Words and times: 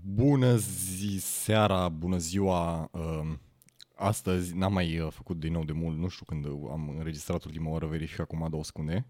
Bună 0.00 0.56
zi, 0.56 1.16
seara, 1.20 1.88
bună 1.88 2.16
ziua. 2.16 2.88
Uh, 2.92 3.32
Astăzi 3.94 4.54
n-am 4.54 4.72
mai 4.72 4.98
uh, 4.98 5.10
făcut 5.10 5.38
din 5.38 5.52
nou 5.52 5.64
de 5.64 5.72
mult, 5.72 5.98
nu 5.98 6.08
știu 6.08 6.24
când 6.24 6.46
am 6.46 6.94
înregistrat 6.98 7.44
ultima 7.44 7.70
oară, 7.70 7.86
verific 7.86 8.18
acum 8.20 8.46
două 8.50 8.64
secunde. 8.64 9.06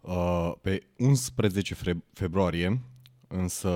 Uh, 0.00 0.52
Pe 0.60 0.82
11 0.98 1.74
fre- 1.74 2.04
februarie, 2.12 2.80
însă 3.28 3.68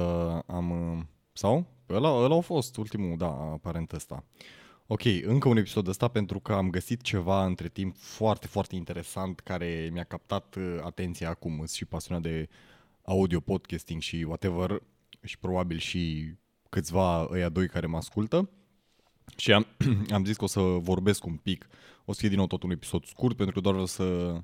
am... 0.47 0.71
uh, 0.97 1.03
Sau? 1.33 1.67
Pe 1.87 1.95
ăla, 1.95 2.09
ăla 2.09 2.37
a 2.37 2.41
fost 2.41 2.77
ultimul, 2.77 3.17
da, 3.17 3.27
aparent 3.27 3.93
ăsta. 3.93 4.25
Ok, 4.87 5.03
încă 5.23 5.49
un 5.49 5.57
episod 5.57 5.87
ăsta 5.89 6.09
pentru 6.09 6.41
că 6.41 6.53
am 6.53 6.71
găsit 6.71 7.01
ceva 7.03 7.45
între 7.45 7.69
timp 7.69 7.97
foarte, 7.97 8.47
foarte 8.47 8.77
interesant 8.77 9.41
care 9.41 9.89
mi-a 9.93 10.05
captat 10.05 10.55
uh, 10.55 10.79
atenția 10.83 11.29
acum. 11.29 11.55
Sunt 11.57 11.69
și 11.69 11.85
pasionat 11.85 12.23
de 12.23 12.49
audio 13.05 13.41
podcasting 13.41 14.01
și 14.01 14.25
whatever 14.27 14.83
și 15.23 15.39
probabil 15.39 15.79
și 15.79 16.33
câțiva 16.69 17.29
ăia 17.31 17.49
doi 17.49 17.69
care 17.69 17.87
mă 17.87 17.97
ascultă. 17.97 18.51
Și 19.37 19.53
am, 19.53 19.67
am 20.17 20.25
zis 20.25 20.37
că 20.37 20.45
o 20.45 20.47
să 20.47 20.61
vorbesc 20.61 21.25
un 21.25 21.37
pic. 21.37 21.67
O 22.05 22.13
să 22.13 22.21
fie 22.21 22.29
din 22.29 22.39
nou 22.39 22.47
tot 22.47 22.63
un 22.63 22.71
episod 22.71 23.05
scurt 23.05 23.37
pentru 23.37 23.55
că 23.55 23.61
doar 23.61 23.75
vreau 23.75 23.89
să, 23.89 24.41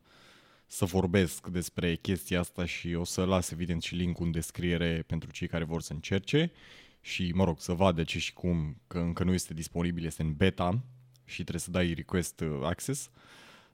să 0.66 0.84
vorbesc 0.84 1.46
despre 1.46 1.96
chestia 1.96 2.40
asta 2.40 2.64
și 2.64 2.94
o 2.94 3.04
să 3.04 3.24
las 3.24 3.50
evident 3.50 3.82
și 3.82 3.94
link 3.94 4.20
în 4.20 4.30
descriere 4.30 5.04
pentru 5.06 5.30
cei 5.30 5.48
care 5.48 5.64
vor 5.64 5.82
să 5.82 5.92
încerce 5.92 6.52
și, 7.00 7.32
mă 7.34 7.44
rog, 7.44 7.60
să 7.60 7.72
vadă 7.72 8.04
ce 8.04 8.18
și 8.18 8.32
cum, 8.32 8.80
că 8.86 8.98
încă 8.98 9.24
nu 9.24 9.32
este 9.32 9.54
disponibil, 9.54 10.04
este 10.04 10.22
în 10.22 10.34
beta 10.34 10.84
și 11.24 11.36
trebuie 11.36 11.60
să 11.60 11.70
dai 11.70 11.92
request 11.92 12.40
uh, 12.40 12.60
access. 12.62 13.10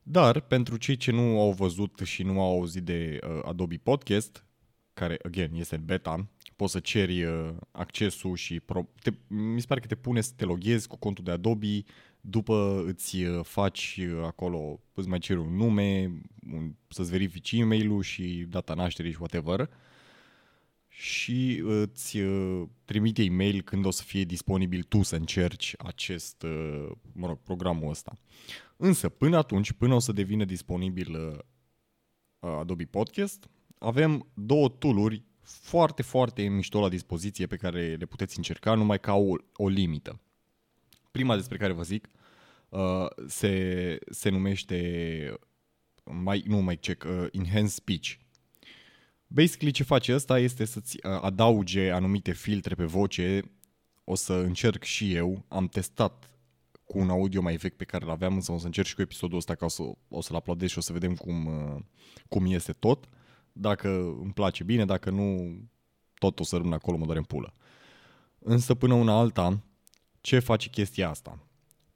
Dar 0.02 0.40
pentru 0.40 0.76
cei 0.76 0.96
ce 0.96 1.10
nu 1.10 1.40
au 1.40 1.52
văzut 1.52 2.00
și 2.04 2.22
nu 2.22 2.40
au 2.40 2.50
auzit 2.50 2.82
de 2.82 3.18
uh, 3.22 3.40
Adobe 3.44 3.76
Podcast, 3.76 4.44
care, 4.94 5.18
again, 5.22 5.54
este 5.54 5.74
în 5.74 5.84
beta, 5.84 6.28
poți 6.56 6.72
să 6.72 6.80
ceri 6.80 7.24
uh, 7.24 7.54
accesul 7.70 8.36
și 8.36 8.60
pro- 8.60 8.88
te, 9.02 9.10
mi 9.34 9.60
se 9.60 9.66
pare 9.66 9.80
că 9.80 9.86
te 9.86 9.94
pune 9.94 10.20
să 10.20 10.32
te 10.36 10.44
loghezi 10.44 10.88
cu 10.88 10.96
contul 10.96 11.24
de 11.24 11.30
Adobe, 11.30 11.82
după 12.20 12.84
îți 12.86 13.22
uh, 13.22 13.44
faci 13.44 14.00
uh, 14.00 14.22
acolo, 14.24 14.80
îți 14.94 15.08
mai 15.08 15.18
ceri 15.18 15.38
un 15.38 15.56
nume, 15.56 16.20
un, 16.52 16.74
să-ți 16.88 17.10
verifici 17.10 17.52
e-mail-ul 17.52 18.02
și 18.02 18.46
data 18.48 18.74
nașterii 18.74 19.12
și 19.12 19.18
whatever 19.18 19.68
și 20.96 21.62
îți 21.64 22.20
uh, 22.20 22.62
trimite 22.84 23.22
e-mail 23.22 23.62
când 23.62 23.86
o 23.86 23.90
să 23.90 24.02
fie 24.02 24.24
disponibil 24.24 24.82
tu 24.82 25.02
să 25.02 25.16
încerci 25.16 25.74
acest, 25.78 26.42
uh, 26.42 26.90
mă 27.12 27.26
rog, 27.26 27.38
programul 27.38 27.90
ăsta. 27.90 28.18
Însă, 28.76 29.08
până 29.08 29.36
atunci, 29.36 29.72
până 29.72 29.94
o 29.94 29.98
să 29.98 30.12
devină 30.12 30.44
disponibil 30.44 31.14
uh, 31.14 31.38
Adobe 32.58 32.84
Podcast, 32.84 33.48
avem 33.78 34.26
două 34.34 34.68
tooluri 34.68 35.24
foarte, 35.44 36.02
foarte 36.02 36.42
mișto 36.42 36.80
la 36.80 36.88
dispoziție 36.88 37.46
pe 37.46 37.56
care 37.56 37.94
le 37.94 38.06
puteți 38.06 38.36
încerca, 38.36 38.74
numai 38.74 39.00
ca 39.00 39.14
o, 39.14 39.34
o 39.56 39.68
limită. 39.68 40.20
Prima 41.10 41.36
despre 41.36 41.56
care 41.56 41.72
vă 41.72 41.82
zic 41.82 42.08
uh, 42.74 43.06
se, 43.26 43.98
se 44.10 44.28
numește 44.28 45.40
mai, 46.04 46.42
nu 46.46 46.56
mai 46.56 46.76
check, 46.76 47.04
uh, 47.04 47.26
Enhanced 47.32 47.68
Speech. 47.68 48.12
Basically 49.26 49.72
ce 49.72 49.82
face 49.82 50.12
asta 50.12 50.38
este 50.38 50.64
să-ți 50.64 50.98
uh, 51.02 51.18
adauge 51.20 51.90
anumite 51.90 52.32
filtre 52.32 52.74
pe 52.74 52.84
voce. 52.84 53.40
O 54.04 54.14
să 54.14 54.32
încerc 54.32 54.82
și 54.82 55.14
eu. 55.14 55.44
Am 55.48 55.66
testat 55.66 56.30
cu 56.84 56.98
un 56.98 57.10
audio 57.10 57.42
mai 57.42 57.56
vechi 57.56 57.76
pe 57.76 57.84
care 57.84 58.04
l-aveam, 58.04 58.34
însă 58.34 58.52
o 58.52 58.58
să 58.58 58.66
încerc 58.66 58.86
și 58.86 58.94
cu 58.94 59.00
episodul 59.00 59.36
ăsta 59.36 59.54
ca 59.54 59.64
o, 59.64 59.68
să, 59.68 59.82
o 60.08 60.20
să-l 60.20 60.36
uploadez 60.36 60.70
și 60.70 60.78
o 60.78 60.80
să 60.80 60.92
vedem 60.92 61.14
cum, 61.14 61.46
uh, 61.46 61.82
cum 62.28 62.46
este 62.46 62.72
tot. 62.72 63.08
Dacă 63.56 63.88
îmi 64.22 64.32
place 64.32 64.64
bine, 64.64 64.84
dacă 64.84 65.10
nu, 65.10 65.56
tot 66.14 66.40
o 66.40 66.44
să 66.44 66.56
rămân 66.56 66.72
acolo, 66.72 66.96
mă 66.96 67.04
doare 67.04 67.18
în 67.18 67.24
pulă. 67.24 67.54
Însă 68.38 68.74
până 68.74 68.94
una 68.94 69.18
alta, 69.18 69.62
ce 70.20 70.38
face 70.38 70.68
chestia 70.68 71.08
asta? 71.08 71.38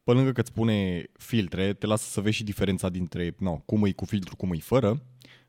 Pe 0.05 0.13
lângă 0.13 0.33
că 0.33 0.41
îți 0.41 0.53
pune 0.53 1.07
filtre, 1.13 1.73
te 1.73 1.87
lasă 1.87 2.11
să 2.11 2.21
vezi 2.21 2.37
și 2.37 2.45
diferența 2.45 2.89
dintre 2.89 3.35
no, 3.39 3.59
cum 3.59 3.85
e 3.85 3.93
cu 3.93 4.05
filtru, 4.05 4.37
cum 4.37 4.53
e 4.53 4.59
fără, 4.59 5.03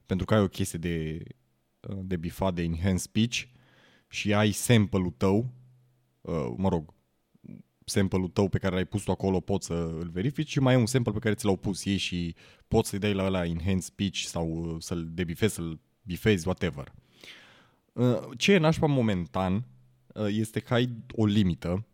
pentru 0.06 0.26
că 0.26 0.34
ai 0.34 0.42
o 0.42 0.48
chestie 0.48 0.80
de, 0.80 1.24
de 2.02 2.18
bifat, 2.18 2.54
de 2.54 2.62
enhanced 2.62 3.00
speech 3.00 3.44
și 4.08 4.34
ai 4.34 4.52
sample-ul 4.52 5.14
tău, 5.18 5.54
uh, 6.22 6.54
mă 6.58 6.70
rog, 6.70 6.94
sample-ul 7.86 8.28
tău 8.28 8.50
pe 8.50 8.58
care 8.58 8.74
l-ai 8.74 8.86
pus 8.86 9.04
tu 9.04 9.12
acolo 9.12 9.40
poți 9.40 9.66
să 9.66 9.74
îl 9.74 10.10
verifici 10.10 10.50
și 10.50 10.60
mai 10.60 10.74
e 10.74 10.78
un 10.78 10.86
sample 10.86 11.12
pe 11.12 11.20
care 11.20 11.36
ți 11.36 11.46
l-au 11.46 11.56
pus 11.56 11.86
ei 11.86 11.98
și 11.98 12.36
poți 12.68 12.90
să-i 12.90 13.00
dai 13.00 13.14
la 13.14 13.26
ăla 13.26 13.46
enhanced 13.46 13.82
speech 13.82 14.18
sau 14.18 14.50
uh, 14.50 14.76
să-l 14.80 15.08
debifezi, 15.12 15.54
să-l 15.54 15.80
bifezi, 16.10 16.48
whatever. 16.48 16.94
Uh, 17.94 18.20
Ce 18.38 18.54
e 18.54 18.58
nașpa 18.58 18.88
momentan 18.88 19.66
uh, 20.14 20.28
este 20.30 20.60
că 20.60 20.74
ai 20.74 20.90
o 21.12 21.26
limită 21.26 21.86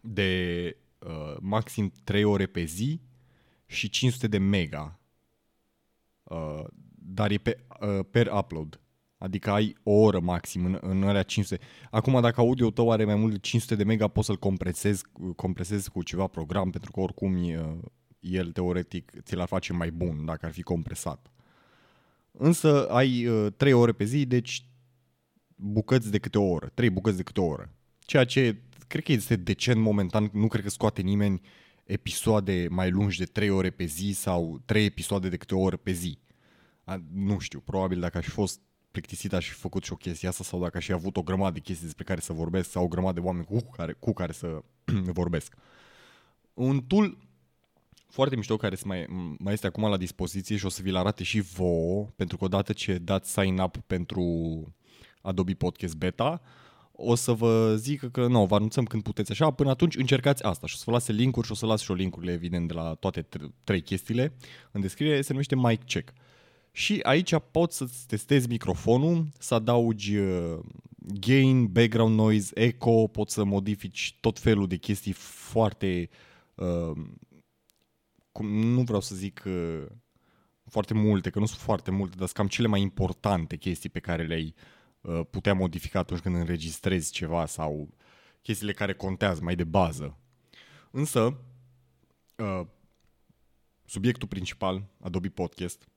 de 0.00 0.76
uh, 0.98 1.36
maxim 1.40 1.92
3 2.04 2.24
ore 2.24 2.46
pe 2.46 2.64
zi 2.64 3.00
și 3.66 3.88
500 3.88 4.26
de 4.26 4.38
mega. 4.38 4.98
Uh, 6.22 6.64
dar 6.94 7.30
e 7.30 7.36
pe, 7.36 7.64
uh, 7.80 8.04
per 8.10 8.30
upload. 8.32 8.80
Adică 9.18 9.50
ai 9.50 9.76
o 9.82 9.92
oră 9.92 10.20
maxim 10.20 10.64
în, 10.64 10.78
în 10.80 11.02
alea 11.02 11.22
500. 11.22 11.64
Acum 11.90 12.20
dacă 12.20 12.40
audio 12.40 12.70
tău 12.70 12.90
are 12.90 13.04
mai 13.04 13.14
mult 13.14 13.32
de 13.32 13.38
500 13.38 13.74
de 13.74 13.84
mega 13.84 14.08
poți 14.08 14.26
să-l 14.26 14.38
compresezi, 14.38 15.04
compresezi 15.36 15.90
cu 15.90 16.02
ceva 16.02 16.26
program 16.26 16.70
pentru 16.70 16.90
că 16.90 17.00
oricum 17.00 17.34
uh, 17.34 17.78
el 18.20 18.52
teoretic 18.52 19.12
ți 19.22 19.34
l-ar 19.34 19.46
face 19.46 19.72
mai 19.72 19.90
bun 19.90 20.24
dacă 20.24 20.46
ar 20.46 20.52
fi 20.52 20.62
compresat. 20.62 21.33
Însă 22.38 22.88
ai 22.88 23.26
uh, 23.26 23.52
3 23.56 23.72
ore 23.72 23.92
pe 23.92 24.04
zi, 24.04 24.26
deci 24.26 24.68
bucăți 25.56 26.10
de 26.10 26.18
câte 26.18 26.38
o 26.38 26.44
oră, 26.44 26.70
3 26.74 26.90
bucăți 26.90 27.16
de 27.16 27.22
câte 27.22 27.40
o 27.40 27.44
oră. 27.44 27.72
Ceea 27.98 28.24
ce 28.24 28.56
cred 28.86 29.02
că 29.02 29.12
este 29.12 29.36
decent 29.36 29.80
momentan, 29.80 30.30
nu 30.32 30.46
cred 30.46 30.62
că 30.62 30.70
scoate 30.70 31.02
nimeni 31.02 31.40
episoade 31.84 32.66
mai 32.70 32.90
lungi 32.90 33.18
de 33.18 33.24
3 33.24 33.50
ore 33.50 33.70
pe 33.70 33.84
zi 33.84 34.12
sau 34.12 34.60
3 34.64 34.84
episoade 34.84 35.28
de 35.28 35.36
câte 35.36 35.54
o 35.54 35.60
oră 35.60 35.76
pe 35.76 35.92
zi. 35.92 36.18
A, 36.84 37.02
nu 37.12 37.38
știu, 37.38 37.60
probabil 37.60 38.00
dacă 38.00 38.18
aș 38.18 38.24
fi 38.24 38.30
fost 38.30 38.60
plictisit 38.90 39.32
aș 39.32 39.48
fi 39.48 39.54
făcut 39.54 39.84
și 39.84 39.92
o 39.92 39.96
chestie 39.96 40.28
asta 40.28 40.44
sau 40.44 40.60
dacă 40.60 40.76
aș 40.76 40.84
fi 40.84 40.92
avut 40.92 41.16
o 41.16 41.22
grămadă 41.22 41.52
de 41.52 41.60
chestii 41.60 41.84
despre 41.84 42.04
care 42.04 42.20
să 42.20 42.32
vorbesc 42.32 42.70
sau 42.70 42.84
o 42.84 42.88
grămadă 42.88 43.20
de 43.20 43.26
oameni 43.26 43.44
cu 43.44 43.70
care, 43.76 43.92
cu 43.92 44.12
care 44.12 44.32
să 44.32 44.62
vorbesc. 45.20 45.54
Un 46.54 46.82
tool 46.82 47.18
foarte 48.14 48.36
mișto 48.36 48.56
care 48.56 48.74
se 48.74 48.82
mai, 48.86 49.06
mai 49.38 49.52
este 49.52 49.66
acum 49.66 49.88
la 49.88 49.96
dispoziție 49.96 50.56
și 50.56 50.66
o 50.66 50.68
să 50.68 50.82
vi-l 50.82 50.96
arate 50.96 51.24
și 51.24 51.40
vouă, 51.40 52.06
pentru 52.16 52.36
că 52.36 52.44
odată 52.44 52.72
ce 52.72 52.98
dați 52.98 53.32
sign 53.32 53.58
up 53.58 53.76
pentru 53.76 54.24
Adobe 55.22 55.52
Podcast 55.52 55.96
Beta, 55.96 56.40
o 56.92 57.14
să 57.14 57.32
vă 57.32 57.74
zic 57.76 58.10
că 58.10 58.26
nu, 58.26 58.46
vă 58.46 58.54
anunțăm 58.54 58.84
când 58.84 59.02
puteți 59.02 59.30
așa, 59.30 59.50
până 59.50 59.70
atunci 59.70 59.96
încercați 59.96 60.44
asta 60.44 60.66
și 60.66 60.74
o 60.74 60.78
să 60.78 60.84
vă 60.86 60.92
lase 60.92 61.12
linkuri 61.12 61.46
și 61.46 61.52
o 61.52 61.54
să 61.54 61.66
las 61.66 61.80
și 61.80 61.90
eu 61.90 61.96
linkurile 61.96 62.32
evident 62.32 62.68
de 62.68 62.74
la 62.74 62.94
toate 62.94 63.26
trei 63.64 63.82
chestiile 63.82 64.34
în 64.70 64.80
descriere, 64.80 65.20
se 65.20 65.32
numește 65.32 65.56
Mic 65.56 65.84
Check. 65.84 66.12
Și 66.72 67.00
aici 67.02 67.34
poți 67.50 67.76
să-ți 67.76 68.06
testezi 68.06 68.48
microfonul, 68.48 69.26
să 69.38 69.54
adaugi 69.54 70.16
uh, 70.16 70.58
gain, 71.20 71.66
background 71.66 72.16
noise, 72.16 72.60
echo, 72.60 73.06
poți 73.06 73.34
să 73.34 73.44
modifici 73.44 74.16
tot 74.20 74.38
felul 74.38 74.66
de 74.66 74.76
chestii 74.76 75.12
foarte, 75.12 76.08
uh, 76.54 76.96
cum, 78.34 78.46
nu 78.46 78.82
vreau 78.82 79.00
să 79.00 79.14
zic 79.14 79.42
uh, 79.46 79.84
foarte 80.64 80.94
multe, 80.94 81.30
că 81.30 81.38
nu 81.38 81.46
sunt 81.46 81.60
foarte 81.60 81.90
multe, 81.90 82.16
dar 82.16 82.26
sunt 82.26 82.38
cam 82.38 82.48
cele 82.48 82.66
mai 82.66 82.80
importante 82.80 83.56
chestii 83.56 83.88
pe 83.88 84.00
care 84.00 84.26
le-ai 84.26 84.54
uh, 85.00 85.20
putea 85.30 85.54
modifica 85.54 85.98
atunci 85.98 86.20
când 86.20 86.34
înregistrezi 86.34 87.12
ceva 87.12 87.46
sau 87.46 87.94
chestiile 88.42 88.72
care 88.72 88.94
contează 88.94 89.40
mai 89.42 89.54
de 89.54 89.64
bază. 89.64 90.18
Însă, 90.90 91.36
uh, 92.36 92.66
subiectul 93.84 94.28
principal, 94.28 94.84
Adobe 95.00 95.28
Podcast, 95.28 95.88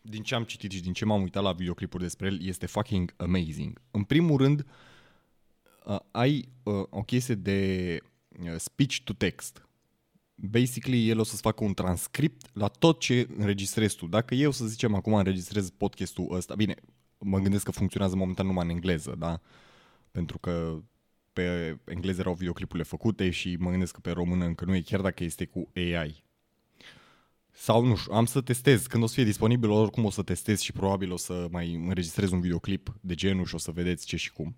din 0.00 0.22
ce 0.22 0.34
am 0.34 0.44
citit 0.44 0.70
și 0.70 0.82
din 0.82 0.92
ce 0.92 1.04
m-am 1.04 1.22
uitat 1.22 1.42
la 1.42 1.52
videoclipuri 1.52 2.02
despre 2.02 2.26
el, 2.26 2.46
este 2.46 2.66
fucking 2.66 3.14
amazing. 3.16 3.80
În 3.90 4.02
primul 4.02 4.36
rând, 4.36 4.66
uh, 5.84 5.98
ai 6.10 6.48
uh, 6.62 6.84
o 6.90 7.02
chestie 7.02 7.34
de 7.34 7.98
uh, 8.42 8.54
speech 8.56 9.00
to 9.04 9.12
text. 9.12 9.68
Basically, 10.34 11.08
el 11.08 11.18
o 11.18 11.22
să-ți 11.22 11.40
facă 11.40 11.64
un 11.64 11.74
transcript 11.74 12.46
la 12.52 12.68
tot 12.68 13.00
ce 13.00 13.28
înregistrezi 13.36 13.96
tu. 13.96 14.06
Dacă 14.06 14.34
eu, 14.34 14.50
să 14.50 14.66
zicem, 14.66 14.94
acum 14.94 15.14
înregistrez 15.14 15.70
podcastul 15.70 16.34
ăsta, 16.34 16.54
bine, 16.54 16.74
mă 17.18 17.38
gândesc 17.38 17.64
că 17.64 17.70
funcționează 17.70 18.16
momentan 18.16 18.46
numai 18.46 18.64
în 18.64 18.70
engleză, 18.70 19.14
da? 19.18 19.40
Pentru 20.10 20.38
că 20.38 20.82
pe 21.32 21.78
engleză 21.84 22.20
erau 22.20 22.34
videoclipurile 22.34 22.84
făcute 22.84 23.30
și 23.30 23.56
mă 23.58 23.70
gândesc 23.70 23.92
că 23.94 24.00
pe 24.00 24.10
română 24.10 24.44
încă 24.44 24.64
nu 24.64 24.74
e, 24.74 24.80
chiar 24.80 25.00
dacă 25.00 25.24
este 25.24 25.44
cu 25.44 25.70
AI. 25.74 26.24
Sau 27.56 27.84
nu 27.84 27.96
știu, 27.96 28.12
am 28.12 28.24
să 28.24 28.40
testez. 28.40 28.86
Când 28.86 29.02
o 29.02 29.06
să 29.06 29.14
fie 29.14 29.24
disponibil, 29.24 29.70
oricum 29.70 30.04
o 30.04 30.10
să 30.10 30.22
testez 30.22 30.60
și 30.60 30.72
probabil 30.72 31.12
o 31.12 31.16
să 31.16 31.48
mai 31.50 31.74
înregistrez 31.74 32.30
un 32.30 32.40
videoclip 32.40 32.96
de 33.00 33.14
genul 33.14 33.44
și 33.44 33.54
o 33.54 33.58
să 33.58 33.70
vedeți 33.70 34.06
ce 34.06 34.16
și 34.16 34.32
cum. 34.32 34.56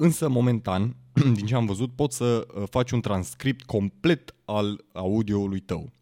Însă, 0.00 0.28
momentan, 0.28 0.96
din 1.36 1.46
ce 1.46 1.54
am 1.54 1.66
văzut, 1.66 1.92
poți 1.96 2.16
să 2.16 2.46
uh, 2.54 2.62
faci 2.70 2.90
un 2.90 3.00
transcript 3.00 3.64
complet 3.64 4.34
al 4.44 4.84
audioului 4.92 5.60
tău. 5.60 5.92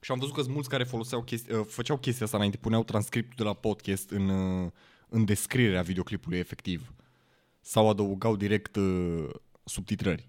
Și 0.00 0.12
am 0.12 0.18
văzut 0.18 0.34
că 0.34 0.40
sunt 0.40 0.52
mulți 0.52 0.68
care 0.68 0.84
foloseau 0.84 1.24
chesti- 1.24 1.50
uh, 1.52 1.64
făceau 1.66 1.96
chestia 1.96 2.24
asta 2.24 2.36
înainte, 2.36 2.58
puneau 2.58 2.84
transcriptul 2.84 3.34
de 3.36 3.42
la 3.42 3.52
podcast 3.52 4.10
în, 4.10 4.28
uh, 4.28 4.70
în 5.08 5.24
descrierea 5.24 5.82
videoclipului 5.82 6.38
efectiv. 6.38 6.92
sau 7.60 7.88
adăugau 7.88 8.36
direct 8.36 8.76
uh, 8.76 9.28
subtitrări. 9.64 10.28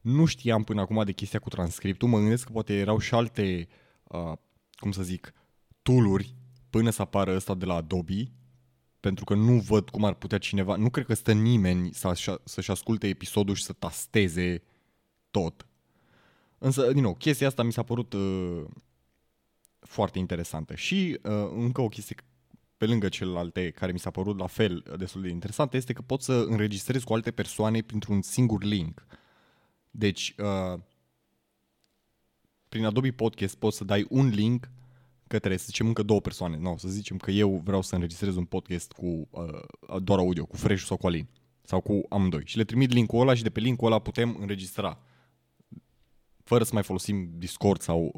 Nu 0.00 0.24
știam 0.24 0.64
până 0.64 0.80
acum 0.80 1.04
de 1.04 1.12
chestia 1.12 1.38
cu 1.38 1.48
transcriptul, 1.48 2.08
mă 2.08 2.18
gândesc 2.18 2.44
că 2.44 2.52
poate 2.52 2.74
erau 2.74 2.98
și 2.98 3.14
alte, 3.14 3.68
uh, 4.02 4.32
cum 4.74 4.92
să 4.92 5.02
zic, 5.02 5.32
tooluri 5.82 6.34
până 6.70 6.90
să 6.90 7.02
apară 7.02 7.34
ăsta 7.34 7.54
de 7.54 7.64
la 7.64 7.74
Adobe, 7.74 8.32
pentru 9.04 9.24
că 9.24 9.34
nu 9.34 9.58
văd 9.58 9.90
cum 9.90 10.04
ar 10.04 10.14
putea 10.14 10.38
cineva, 10.38 10.76
nu 10.76 10.90
cred 10.90 11.06
că 11.06 11.14
stă 11.14 11.32
nimeni 11.32 11.92
să, 11.92 12.40
să-și 12.44 12.70
asculte 12.70 13.08
episodul 13.08 13.54
și 13.54 13.62
să 13.62 13.72
tasteze 13.72 14.62
tot. 15.30 15.66
Însă, 16.58 16.92
din 16.92 17.02
nou, 17.02 17.14
chestia 17.14 17.46
asta 17.46 17.62
mi 17.62 17.72
s-a 17.72 17.82
părut 17.82 18.12
uh, 18.12 18.64
foarte 19.80 20.18
interesantă. 20.18 20.74
Și 20.74 21.18
uh, 21.22 21.32
încă 21.54 21.80
o 21.80 21.88
chestie 21.88 22.16
pe 22.76 22.86
lângă 22.86 23.08
celelalte 23.08 23.70
care 23.70 23.92
mi 23.92 23.98
s-a 23.98 24.10
părut 24.10 24.38
la 24.38 24.46
fel 24.46 24.94
destul 24.98 25.22
de 25.22 25.28
interesantă 25.28 25.76
este 25.76 25.92
că 25.92 26.02
poți 26.02 26.24
să 26.24 26.46
înregistrezi 26.48 27.04
cu 27.04 27.14
alte 27.14 27.30
persoane 27.30 27.82
printr-un 27.82 28.22
singur 28.22 28.62
link. 28.62 29.06
Deci, 29.90 30.34
uh, 30.38 30.80
prin 32.68 32.84
Adobe 32.84 33.10
Podcast 33.10 33.54
poți 33.54 33.76
să 33.76 33.84
dai 33.84 34.06
un 34.08 34.28
link 34.28 34.70
către, 35.26 35.56
să 35.56 35.64
zicem, 35.66 35.86
încă 35.86 36.02
două 36.02 36.20
persoane. 36.20 36.56
No, 36.56 36.76
să 36.76 36.88
zicem 36.88 37.16
că 37.16 37.30
eu 37.30 37.60
vreau 37.64 37.82
să 37.82 37.94
înregistrez 37.94 38.36
un 38.36 38.44
podcast 38.44 38.92
cu 38.92 39.28
uh, 39.30 40.02
doar 40.02 40.18
audio, 40.18 40.46
cu 40.46 40.56
Fresh 40.56 40.84
sau 40.84 40.96
cu 40.96 41.06
Alin. 41.06 41.28
Sau 41.62 41.80
cu 41.80 42.02
amândoi. 42.08 42.42
Și 42.44 42.56
le 42.56 42.64
trimit 42.64 42.92
linkul 42.92 43.20
ăla 43.20 43.34
și 43.34 43.42
de 43.42 43.50
pe 43.50 43.60
linkul 43.60 43.86
ăla 43.86 43.98
putem 43.98 44.36
înregistra. 44.40 44.98
Fără 46.42 46.64
să 46.64 46.70
mai 46.72 46.82
folosim 46.82 47.30
Discord 47.36 47.80
sau 47.80 48.12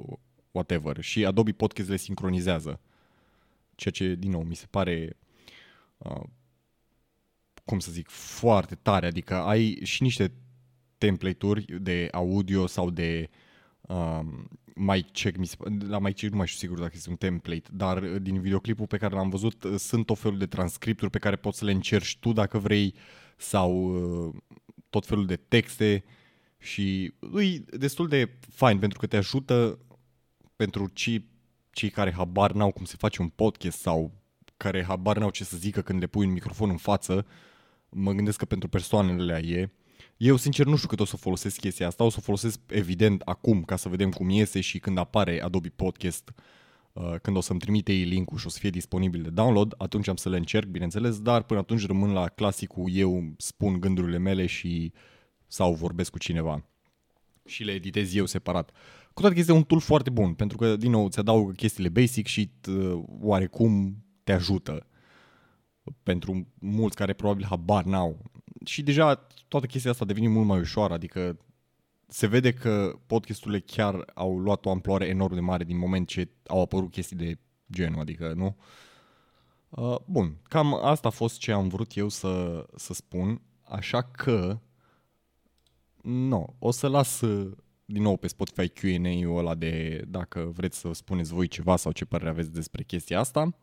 whatever. 0.50 1.00
Și 1.00 1.26
Adobe 1.26 1.52
Podcast 1.52 1.88
le 1.88 1.96
sincronizează. 1.96 2.80
Ceea 3.74 3.92
ce, 3.92 4.14
din 4.14 4.30
nou, 4.30 4.42
mi 4.42 4.56
se 4.56 4.66
pare, 4.70 5.16
uh, 5.96 6.22
cum 7.64 7.78
să 7.78 7.90
zic, 7.90 8.08
foarte 8.08 8.74
tare. 8.74 9.06
Adică 9.06 9.34
ai 9.34 9.78
și 9.82 10.02
niște 10.02 10.32
template-uri 10.98 11.64
de 11.82 12.08
audio 12.12 12.66
sau 12.66 12.90
de 12.90 13.30
uh, 13.80 14.20
mai 14.78 15.06
check, 15.12 15.36
mi 15.36 15.46
se, 15.46 15.56
la 15.88 15.98
mai 15.98 16.12
check 16.12 16.32
nu 16.32 16.38
mai 16.38 16.46
știu 16.46 16.58
sigur 16.58 16.78
dacă 16.78 16.92
este 16.94 17.10
un 17.10 17.16
template, 17.16 17.68
dar 17.72 17.98
din 18.00 18.40
videoclipul 18.40 18.86
pe 18.86 18.96
care 18.96 19.14
l-am 19.14 19.28
văzut 19.28 19.62
uh, 19.62 19.74
sunt 19.78 20.06
tot 20.06 20.18
felul 20.18 20.38
de 20.38 20.46
transcripturi 20.46 21.10
pe 21.10 21.18
care 21.18 21.36
poți 21.36 21.58
să 21.58 21.64
le 21.64 21.70
încerci 21.70 22.18
tu 22.18 22.32
dacă 22.32 22.58
vrei 22.58 22.94
sau 23.36 23.72
uh, 24.26 24.34
tot 24.90 25.06
felul 25.06 25.26
de 25.26 25.36
texte 25.36 26.04
și 26.58 27.04
e 27.34 27.58
destul 27.58 28.08
de 28.08 28.30
fain 28.48 28.78
pentru 28.78 28.98
că 28.98 29.06
te 29.06 29.16
ajută 29.16 29.78
pentru 30.56 30.88
cei, 30.92 31.28
cei 31.70 31.90
care 31.90 32.12
habar 32.12 32.52
n-au 32.52 32.72
cum 32.72 32.84
se 32.84 32.96
face 32.98 33.22
un 33.22 33.28
podcast 33.28 33.78
sau 33.78 34.12
care 34.56 34.84
habar 34.84 35.18
n-au 35.18 35.30
ce 35.30 35.44
să 35.44 35.56
zică 35.56 35.80
când 35.82 36.00
le 36.00 36.06
pui 36.06 36.26
un 36.26 36.32
microfon 36.32 36.70
în 36.70 36.76
față, 36.76 37.26
mă 37.88 38.12
gândesc 38.12 38.38
că 38.38 38.44
pentru 38.44 38.68
persoanele 38.68 39.40
e. 39.44 39.70
Eu, 40.16 40.36
sincer, 40.36 40.66
nu 40.66 40.76
știu 40.76 40.88
cât 40.88 41.00
o 41.00 41.04
să 41.04 41.16
folosesc 41.16 41.60
chestia 41.60 41.86
asta. 41.86 42.04
O 42.04 42.08
să 42.08 42.16
o 42.18 42.22
folosesc, 42.22 42.60
evident, 42.66 43.20
acum, 43.20 43.62
ca 43.62 43.76
să 43.76 43.88
vedem 43.88 44.10
cum 44.10 44.28
iese 44.28 44.60
și 44.60 44.78
când 44.78 44.98
apare 44.98 45.42
Adobe 45.42 45.68
Podcast, 45.68 46.32
uh, 46.92 47.14
când 47.22 47.36
o 47.36 47.40
să-mi 47.40 47.58
trimite 47.58 47.92
ei 47.92 48.04
link-ul 48.04 48.38
și 48.38 48.46
o 48.46 48.48
să 48.48 48.58
fie 48.58 48.70
disponibil 48.70 49.22
de 49.22 49.30
download, 49.30 49.74
atunci 49.78 50.08
am 50.08 50.16
să 50.16 50.28
le 50.28 50.36
încerc, 50.36 50.68
bineînțeles, 50.68 51.20
dar 51.20 51.42
până 51.42 51.60
atunci 51.60 51.86
rămân 51.86 52.12
la 52.12 52.28
clasicul 52.28 52.90
eu 52.92 53.34
spun 53.36 53.80
gândurile 53.80 54.18
mele 54.18 54.46
și 54.46 54.92
sau 55.46 55.74
vorbesc 55.74 56.10
cu 56.10 56.18
cineva 56.18 56.64
și 57.46 57.64
le 57.64 57.72
editez 57.72 58.14
eu 58.14 58.26
separat. 58.26 58.70
Cu 59.12 59.20
toate 59.20 59.34
că 59.34 59.40
este 59.40 59.52
un 59.52 59.62
tool 59.62 59.80
foarte 59.80 60.10
bun, 60.10 60.34
pentru 60.34 60.56
că, 60.56 60.76
din 60.76 60.90
nou, 60.90 61.04
îți 61.04 61.18
adaugă 61.18 61.52
chestiile 61.52 61.88
basic 61.88 62.26
și 62.26 62.50
uh, 62.68 63.02
oarecum 63.20 63.96
te 64.24 64.32
ajută 64.32 64.86
pentru 66.02 66.46
mulți 66.58 66.96
care 66.96 67.12
probabil 67.12 67.44
habar 67.44 67.84
n-au. 67.84 68.22
Și 68.66 68.82
deja 68.82 69.26
toată 69.48 69.66
chestia 69.66 69.90
asta 69.90 70.04
a 70.04 70.06
devenit 70.06 70.30
mult 70.30 70.46
mai 70.46 70.58
ușoară, 70.58 70.92
adică 70.92 71.38
se 72.08 72.26
vede 72.26 72.52
că 72.52 72.98
podcasturile 73.06 73.60
chiar 73.60 74.04
au 74.14 74.38
luat 74.38 74.66
o 74.66 74.70
amploare 74.70 75.06
enorm 75.06 75.34
de 75.34 75.40
mare 75.40 75.64
din 75.64 75.78
moment 75.78 76.08
ce 76.08 76.28
au 76.46 76.60
apărut 76.60 76.90
chestii 76.90 77.16
de 77.16 77.38
genul, 77.72 78.00
adică, 78.00 78.32
nu? 78.32 78.56
Uh, 79.68 79.96
bun, 80.04 80.36
cam 80.42 80.74
asta 80.84 81.08
a 81.08 81.10
fost 81.10 81.38
ce 81.38 81.52
am 81.52 81.68
vrut 81.68 81.96
eu 81.96 82.08
să, 82.08 82.64
să 82.76 82.92
spun, 82.92 83.42
așa 83.62 84.02
că 84.02 84.58
nu, 86.02 86.56
o 86.58 86.70
să 86.70 86.88
las 86.88 87.20
uh, 87.20 87.56
din 87.84 88.02
nou 88.02 88.16
pe 88.16 88.26
Spotify 88.26 88.68
Q&A-ul 88.68 89.38
ăla 89.38 89.54
de 89.54 90.04
dacă 90.08 90.50
vreți 90.54 90.78
să 90.78 90.92
spuneți 90.92 91.32
voi 91.32 91.46
ceva 91.46 91.76
sau 91.76 91.92
ce 91.92 92.04
părere 92.04 92.30
aveți 92.30 92.52
despre 92.52 92.82
chestia 92.82 93.18
asta. 93.18 93.58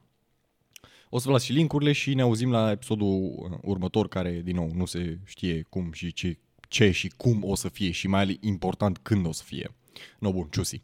O 1.16 1.20
să 1.20 1.28
vă 1.28 1.32
las 1.32 1.44
și 1.44 1.52
linkurile 1.52 1.92
și 1.92 2.14
ne 2.14 2.22
auzim 2.22 2.52
la 2.52 2.72
episodul 2.72 3.50
uh, 3.52 3.58
următor 3.62 4.08
care, 4.08 4.42
din 4.44 4.56
nou, 4.56 4.72
nu 4.74 4.86
se 4.86 5.20
știe 5.26 5.66
cum 5.70 5.92
și 5.92 6.14
ce, 6.14 6.40
ce 6.68 6.92
și 6.92 7.08
cum 7.18 7.44
o 7.44 7.56
să 7.56 7.70
fie 7.70 7.92
și 7.92 8.08
mai 8.08 8.38
important 8.42 8.98
când 8.98 9.26
o 9.26 9.32
să 9.32 9.44
fie. 9.46 9.76
No, 10.20 10.32
bun, 10.32 10.48
ciusi. 10.52 10.82